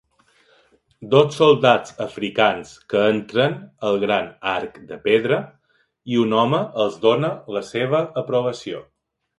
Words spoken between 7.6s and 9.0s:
seva aprovació